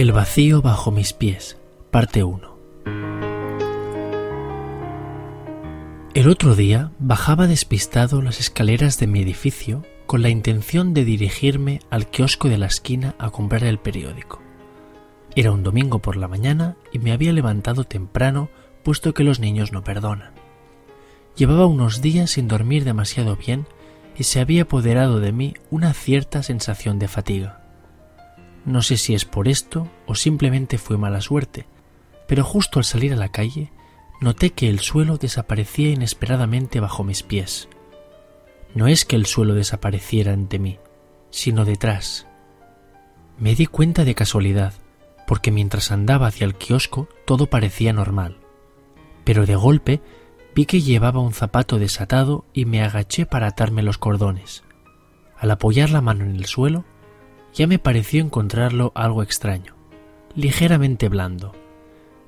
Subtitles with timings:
[0.00, 1.58] El vacío bajo mis pies,
[1.90, 2.56] parte 1.
[6.14, 11.80] El otro día bajaba despistado las escaleras de mi edificio con la intención de dirigirme
[11.90, 14.40] al kiosco de la esquina a comprar el periódico.
[15.36, 18.48] Era un domingo por la mañana y me había levantado temprano
[18.82, 20.32] puesto que los niños no perdonan.
[21.36, 23.66] Llevaba unos días sin dormir demasiado bien
[24.16, 27.59] y se había apoderado de mí una cierta sensación de fatiga.
[28.64, 31.66] No sé si es por esto o simplemente fue mala suerte,
[32.26, 33.72] pero justo al salir a la calle
[34.20, 37.68] noté que el suelo desaparecía inesperadamente bajo mis pies.
[38.74, 40.78] No es que el suelo desapareciera ante mí,
[41.30, 42.26] sino detrás.
[43.38, 44.74] Me di cuenta de casualidad,
[45.26, 48.38] porque mientras andaba hacia el kiosco todo parecía normal.
[49.24, 50.02] Pero de golpe
[50.54, 54.62] vi que llevaba un zapato desatado y me agaché para atarme los cordones.
[55.38, 56.84] Al apoyar la mano en el suelo,
[57.54, 59.74] ya me pareció encontrarlo algo extraño,
[60.34, 61.52] ligeramente blando,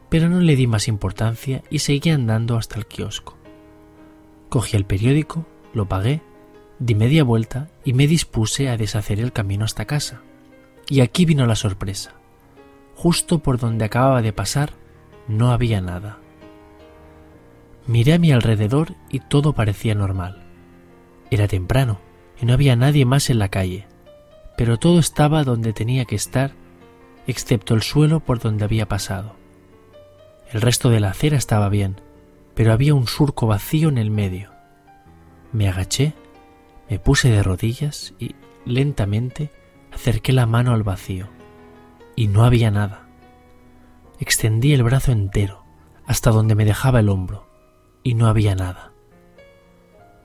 [0.08, 3.38] pero no le di más importancia y seguí andando hasta el kiosco.
[4.48, 6.20] Cogí el periódico, lo pagué,
[6.78, 10.20] di media vuelta y me dispuse a deshacer el camino hasta casa.
[10.88, 12.12] Y aquí vino la sorpresa.
[12.94, 14.74] Justo por donde acababa de pasar
[15.28, 16.18] no había nada.
[17.86, 20.42] Miré a mi alrededor y todo parecía normal.
[21.30, 22.00] Era temprano
[22.40, 23.86] y no había nadie más en la calle
[24.56, 26.52] pero todo estaba donde tenía que estar,
[27.26, 29.36] excepto el suelo por donde había pasado.
[30.52, 32.00] El resto de la acera estaba bien,
[32.54, 34.50] pero había un surco vacío en el medio.
[35.52, 36.14] Me agaché,
[36.90, 39.50] me puse de rodillas y, lentamente,
[39.92, 41.28] acerqué la mano al vacío.
[42.14, 43.06] Y no había nada.
[44.18, 45.64] Extendí el brazo entero,
[46.06, 47.48] hasta donde me dejaba el hombro,
[48.02, 48.92] y no había nada.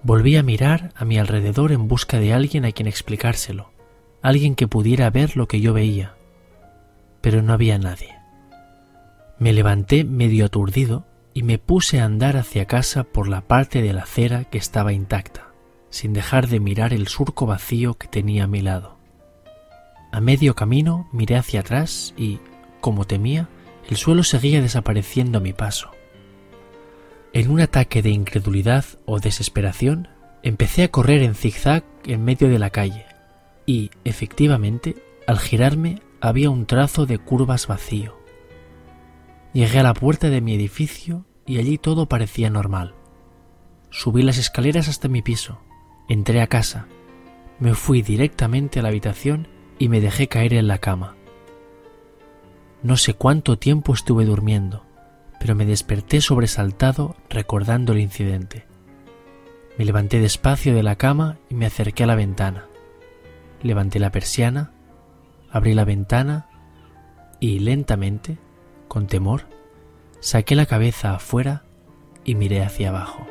[0.03, 3.71] Volví a mirar a mi alrededor en busca de alguien a quien explicárselo,
[4.27, 6.15] alguien que pudiera ver lo que yo veía,
[7.21, 8.17] pero no había nadie.
[9.39, 13.93] Me levanté medio aturdido y me puse a andar hacia casa por la parte de
[13.93, 15.47] la acera que estaba intacta,
[15.89, 18.97] sin dejar de mirar el surco vacío que tenía a mi lado.
[20.11, 22.39] A medio camino miré hacia atrás y,
[22.81, 23.47] como temía,
[23.89, 25.91] el suelo seguía desapareciendo a mi paso.
[27.31, 30.09] En un ataque de incredulidad o desesperación,
[30.43, 33.06] empecé a correr en zigzag en medio de la calle,
[33.67, 34.95] y, efectivamente,
[35.27, 38.17] al girarme había un trazo de curvas vacío.
[39.53, 42.95] Llegué a la puerta de mi edificio y allí todo parecía normal.
[43.91, 45.59] Subí las escaleras hasta mi piso,
[46.07, 46.87] entré a casa,
[47.59, 51.15] me fui directamente a la habitación y me dejé caer en la cama.
[52.83, 54.85] No sé cuánto tiempo estuve durmiendo,
[55.39, 58.65] pero me desperté sobresaltado recordando el incidente.
[59.77, 62.67] Me levanté despacio de la cama y me acerqué a la ventana
[63.61, 64.71] levanté la persiana,
[65.51, 66.47] abrí la ventana
[67.39, 68.37] y lentamente,
[68.87, 69.43] con temor,
[70.19, 71.63] saqué la cabeza afuera
[72.23, 73.27] y miré hacia abajo.